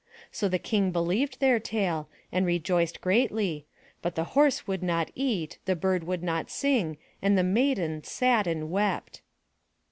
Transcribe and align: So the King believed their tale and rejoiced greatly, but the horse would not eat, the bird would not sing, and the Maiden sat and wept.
So 0.31 0.49
the 0.49 0.57
King 0.57 0.89
believed 0.89 1.39
their 1.39 1.59
tale 1.59 2.09
and 2.31 2.43
rejoiced 2.43 3.01
greatly, 3.01 3.67
but 4.01 4.15
the 4.15 4.23
horse 4.33 4.65
would 4.65 4.81
not 4.81 5.11
eat, 5.13 5.59
the 5.65 5.75
bird 5.75 6.05
would 6.05 6.23
not 6.23 6.49
sing, 6.49 6.97
and 7.21 7.37
the 7.37 7.43
Maiden 7.43 8.03
sat 8.03 8.47
and 8.47 8.71
wept. 8.71 9.21